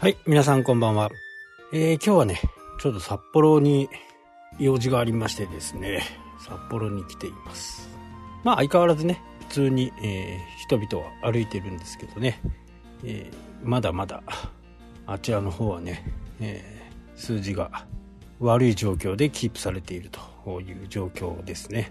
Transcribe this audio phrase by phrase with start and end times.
[0.00, 1.10] はい、皆さんこんばんは。
[1.74, 2.40] えー、今日はね、
[2.80, 3.90] ちょっと札幌に
[4.58, 6.02] 用事がありましてですね、
[6.38, 7.86] 札幌に来ています。
[8.42, 12.40] まあ相変わらずね、普通に、えー人々は歩いてるんですけどね、
[13.04, 14.22] えーまだまだ
[15.06, 16.02] あちらの方はね、
[16.40, 16.64] え
[17.14, 17.84] 数字が
[18.38, 21.90] 悪い状況でキープされているという状況ですね。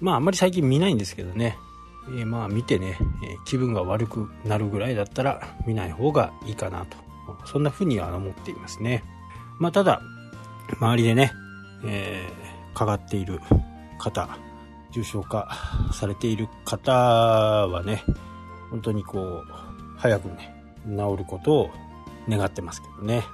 [0.00, 1.58] まああんまり最近見ないんですけどね、
[2.18, 7.04] えまあ見てね、え気分が悪くなるぐらいだったら見ない方がいいかなと。
[7.44, 9.04] そんな風には思っていますね。
[9.58, 10.02] まあただ、
[10.80, 11.32] 周りでね、
[11.84, 13.40] えーかかっている
[13.98, 14.28] 方、
[14.90, 15.48] 重症化
[15.92, 18.02] されている方はね、
[18.70, 19.44] 本当にこう、
[19.96, 21.70] 早くね、治ることを
[22.28, 23.24] 願ってますけどね。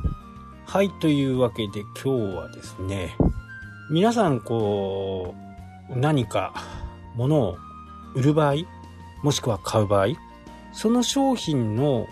[0.67, 3.17] はい、というわけで今日はですね、
[3.91, 5.35] 皆さんこ
[5.91, 6.55] う、何か
[7.17, 7.57] 物を
[8.15, 8.55] 売る場合、
[9.23, 10.09] もしくは買う場合、
[10.73, 12.07] その商品の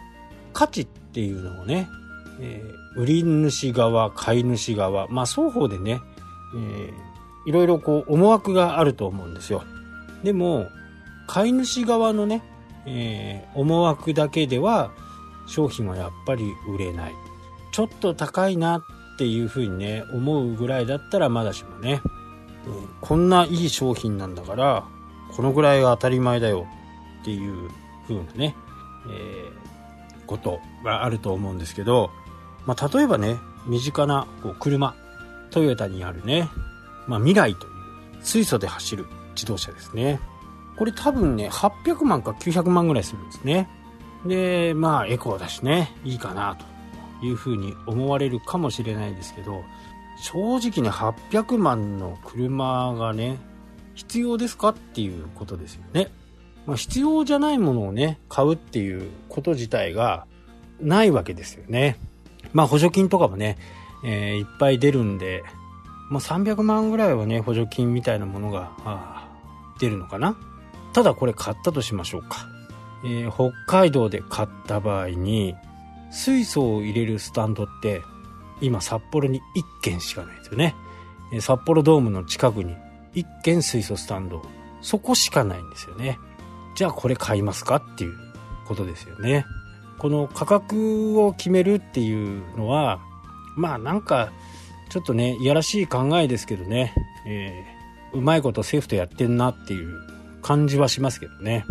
[0.53, 0.86] 価値っ
[1.19, 1.91] ていうのをね、
[2.38, 6.00] えー売り主側、買い主側、まあ双方でね、
[6.55, 6.92] えー
[7.48, 9.64] いろいろこう思惑があると思うんですよ。
[10.22, 10.69] でも、
[11.27, 12.42] 買い主側のね、
[12.86, 14.92] えー思惑だけでは
[15.48, 17.12] 商品はやっぱり売れない。
[17.72, 18.82] ちょっと高いなっ
[19.19, 22.00] ていうふうにね、思うぐらいだったらまだしもね、
[22.64, 24.84] うんこんないい商品なんだから、
[25.34, 26.69] このぐらいが当たり前だよ
[27.22, 27.70] っていう
[28.06, 28.55] 風なね、
[29.10, 29.67] えー
[30.29, 32.11] ことがあると思うんですけど、
[32.67, 34.95] まあ、例えばね、身近なこう車、
[35.51, 36.48] トヨタにあるね、
[37.09, 37.73] まあ、未来という
[38.21, 40.21] 水素で走る自動車ですね。
[40.77, 43.69] これ多分ね、800万か900万ぐらいするんですね。
[44.27, 46.56] で、まあ、エコーだしね、いいかな
[47.21, 49.65] というふうに思われるかもしれないですけど、
[50.21, 53.39] 正直ね、800万の車がね、
[53.95, 56.11] 必要ですかっていうことですよね。
[56.69, 60.26] まあ、必要じゃないものをね、買うっていうこと自体が
[60.82, 61.97] ないわけですよね。
[62.53, 63.56] まあ補助金とかもね、
[64.04, 65.44] えーいっぱい出るんで、
[66.10, 69.28] まあ300万ぐらいはね、補助金みたいなものが、あ
[69.81, 70.37] 出るのかな。
[70.93, 72.47] ただこれ買ったとしましょうか。
[73.03, 75.54] えー北海道で買った場合に、
[76.10, 78.03] 水素を入れるスタンドって、
[78.60, 80.75] 今札幌に1軒しかないですよね。
[81.41, 82.76] 札幌ドームの近くに
[83.14, 84.43] 1軒水素スタンド。
[84.82, 86.19] そこしかないんですよね。
[86.78, 88.16] じゃあこれ買いますかっていう
[88.65, 89.44] ことですよね。
[89.99, 93.00] この価格を決めるっていうのは、
[93.56, 94.31] まあなんか、
[94.88, 96.94] ちょっとね、いやらしい考えですけどね、
[97.27, 100.00] えーうまいこと政府とやってんなっていう
[100.41, 101.65] 感じはしますけどね。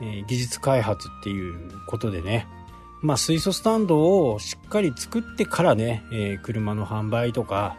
[0.00, 2.46] えー技術開発っていうことでね、
[3.02, 7.76] まあ水素スタンドをしっかり作ってからね、えー車の販売とか、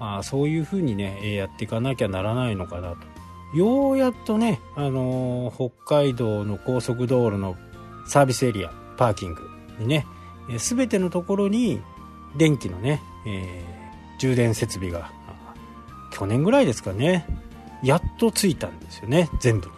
[0.00, 3.15] まあ、そういうふうにね、えやっていかなきゃならないのかなと。
[3.56, 7.56] ようやっとね、あのー北海道の高速道路の
[8.06, 10.06] サービスエリア、パーキングにね、
[10.58, 11.80] すべてのところに
[12.36, 13.76] 電気のね、えー
[14.18, 15.10] 充電設備が、
[16.10, 17.26] 去年ぐらいですかね、
[17.82, 19.72] やっとついたんですよね、全部に。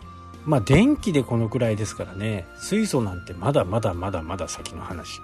[0.45, 5.21] まあ電気でこのくらいですからね、水素なんてまだまだまだまだ先の話。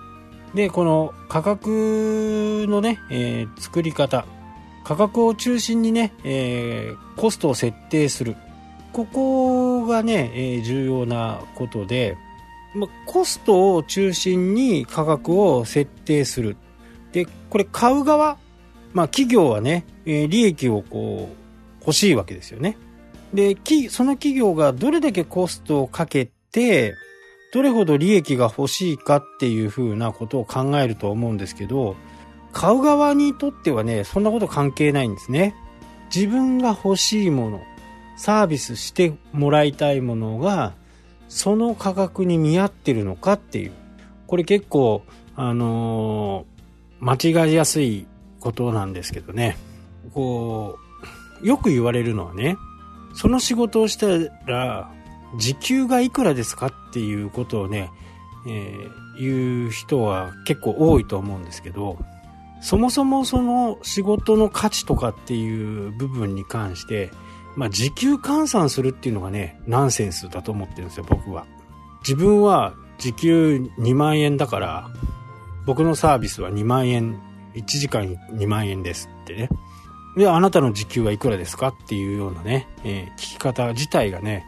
[0.54, 4.26] で、この価格のね、えー作り方、
[4.84, 8.36] 価格を中心にね、えーコストを設定する。
[8.94, 12.16] ここがね、えー重要なことで、
[12.74, 16.56] ま、コストを中心に価格を設定する。
[17.10, 18.38] で、これ買う側、
[18.92, 22.78] まあ企業はね、えー利益をこう、欲しいわけですよね。
[23.34, 23.56] で、
[23.90, 26.94] その企業がどれだけコストをかけて、
[27.52, 31.96] どれほど利益が欲しいかっていうふうなことを考えると思うんですけど、
[32.52, 35.56] 買う側にとってはね、そんなこと関係ないんですね。
[36.14, 37.60] 自分が欲しいもの、
[38.16, 40.74] サービスしてもらいたいものが、
[41.28, 43.72] その価格に見合ってるのかっていう。
[44.26, 45.02] これ結構、
[45.36, 46.54] あのー
[47.00, 48.06] 間違いやすい
[48.40, 49.58] ことなんですけどね。
[50.14, 50.78] こ
[51.42, 52.56] う、よく言われるのはね、
[53.14, 54.06] その仕事をした
[54.46, 54.90] ら、
[55.36, 57.90] 時給がいくらですかっていうことをね、
[58.46, 61.98] えー言う人は結構多いと思うんですけど、
[62.60, 67.10] そもそもその仕事の価値とかっていう部分に関して、
[67.56, 71.46] まあ時給換算するっていうのがね、ナンセンスだと思ってるんですよ、僕は。
[72.02, 74.90] 自分は時給2万円だから、
[75.66, 77.20] 僕のサービスは2万円、
[77.54, 79.48] 1時間2万円ですってね。
[80.16, 84.44] で、あなたの時給はいくらですかっていうようなね、えー聞き方自体がね、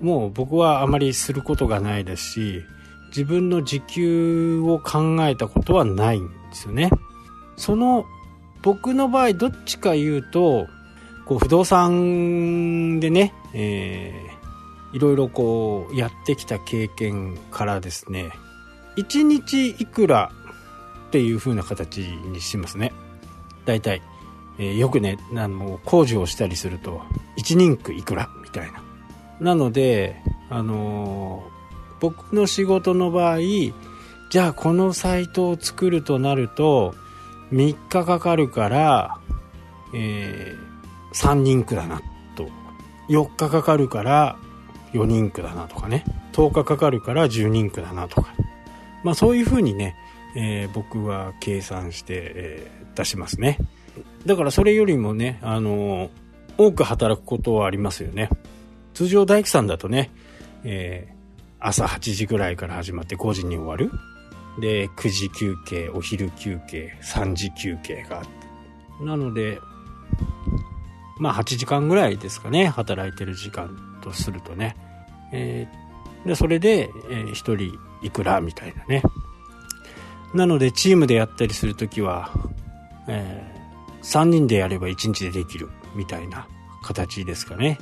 [0.00, 2.62] もう僕はあまりすることがないですし、
[3.08, 6.90] 自分の時給を考えたことはないんですよね。
[7.56, 8.04] その、
[8.62, 10.66] 僕の場合どっちか言うと、
[11.26, 14.36] こう不動産でね、えー
[14.96, 18.30] いろいろこうやってきた経験からですね、
[18.96, 20.32] 1日いくら
[21.08, 22.94] っていう風な形にしますね。
[23.66, 24.00] 大体、
[24.58, 27.02] えー、よくねあの工事をしたりすると
[27.36, 28.82] 1人区いくらみたいな。
[29.38, 30.16] なので
[30.48, 33.38] あのー、僕の仕事の場合
[34.30, 36.94] じゃあこのサイトを作るとなると
[37.52, 39.18] 3日かかるから、
[39.94, 40.65] えー、
[41.16, 42.02] 3人区だな
[42.34, 42.48] と。
[43.08, 44.36] 4日かかるから
[44.92, 46.04] 4人区だなとかね。
[46.32, 48.34] 10日かかるから10人区だなとか。
[49.02, 49.96] まあそういうふうにね、
[50.36, 53.58] えー、僕は計算して、えー、出しますね。
[54.26, 56.10] だからそれよりもねあのー、
[56.58, 58.28] 多く働くことはありますよね。
[58.92, 60.10] 通常大工さんだとね、
[60.64, 61.08] え、
[61.60, 63.90] 朝8時ぐらいから始まって5時に終わる。
[64.60, 69.04] で9時休憩お昼休憩3時休憩があって。
[69.04, 69.58] なので
[71.18, 74.76] まあ8時間ぐらいですかね働いてる時間とするとね、
[75.32, 79.02] えー、でそれで、えー、1人いくらみたいなね。
[80.34, 82.30] なのでチームでやったりする時は、
[83.08, 86.46] えー、3人でやれば1日でできるみたいな
[86.82, 87.78] 形ですかね。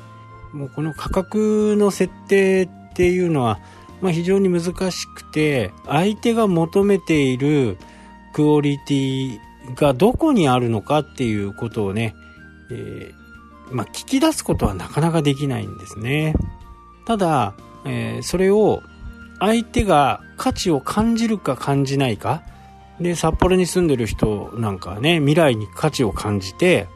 [0.52, 3.58] もうこの価格の設定っていうのは
[4.04, 7.78] まあ、非常に難しくて相手が求めている
[8.34, 9.38] クオリティ
[9.76, 12.14] がどこにあるのかっていうことをね、
[12.70, 13.14] えー、
[13.70, 16.34] まあ、聞き出すことはなかなかできないんですね。
[17.06, 18.82] ただ、えー、それを
[19.40, 22.42] 相手が価値を感じるか感じないか。
[23.00, 26.86] で札幌に住んでる人なんかはね未来に価値を感じて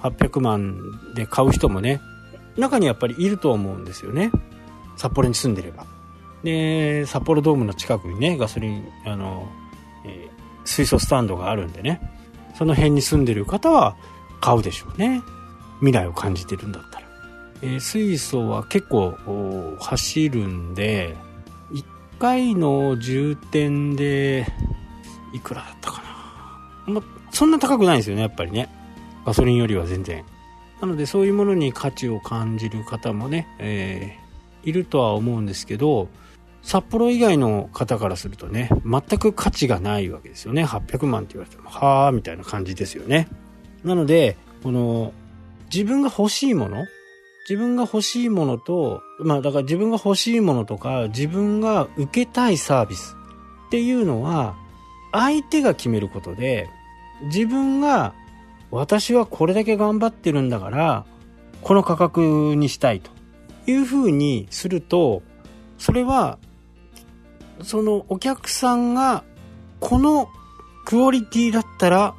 [0.00, 0.80] 800万
[1.14, 2.00] で買う人もね
[2.56, 4.30] 中にやっぱりいると思うんですよね。
[4.96, 5.86] 札幌に住んでれば。
[6.42, 9.48] で札幌ドームの近くにねガソリンあの、
[10.04, 12.00] えー、水素スタンドがあるんでね。
[12.54, 13.96] その辺に住んでる方は
[14.40, 15.22] 買うでしょうね。
[15.82, 17.06] 未来を感じてるんだったら、
[17.60, 21.16] えー、水素は結構走るんで
[21.72, 21.84] 1
[22.18, 24.46] 回の充填で
[25.34, 26.02] いくらだったか
[26.86, 27.02] な、ま、
[27.32, 28.68] そんな高くないですよねやっぱりね
[29.26, 30.24] ガソリンよりは全然
[30.80, 36.08] なのでそういうものに価値を感じる方もね、えー、いるとは思うんですけど
[36.62, 40.64] 札幌以外の方からするとね、全く価値がないわけですよね。
[40.64, 43.28] 800万って言われても、はぁ、みたいな感じですよね。
[43.84, 45.12] なので、この、
[45.72, 46.84] 自分が欲しいもの？
[47.48, 53.16] 自分が欲しいものと、まあだから自分が欲しいものとか、自分が受けたいサービス
[53.68, 54.54] っていうのは、
[55.12, 56.68] 相手が決めることで、
[57.24, 58.14] 自分が、
[58.70, 61.04] 私はこれだけ頑張ってるんだから、
[61.62, 63.10] この価格にしたいと
[63.66, 65.22] いうふうにすると、
[65.78, 66.38] それは
[67.62, 69.24] そのお客さんが
[69.80, 70.28] この
[70.84, 72.14] クオリティだったら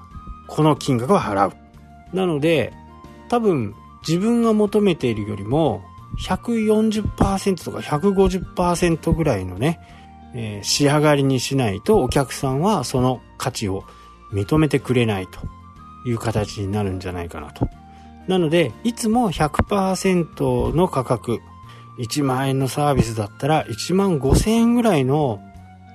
[0.48, 1.54] この金額は払う。
[2.16, 2.74] なので
[3.34, 3.74] 多分
[4.08, 5.84] 自分が求めているよりも
[6.20, 9.80] 140%とか150%ぐらいのね、
[10.36, 13.86] えー、仕上がりにしないとお客さんはその価値を
[14.32, 15.40] 認めてくれないと
[16.08, 17.68] いう形になるんじゃないかなと。
[18.28, 21.40] なので、いつも100%の価格、
[21.98, 25.40] 1万円のサービスだったら1万5千円ぐらいの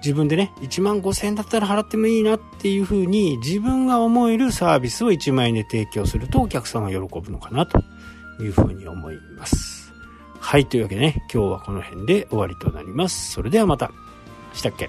[0.08, 7.78] 自分でね、1万5000円だったら払ってもいいなっていうふうに自分が思えるサービスを1万円で提供するとお客さんは喜ぶのかなと
[8.40, 9.92] いうふうに思います。
[10.40, 13.33] はい、というわけでね、今日はこの辺で終わりとなります。
[13.33, 13.92] それではまた。
[14.54, 14.88] したっけ？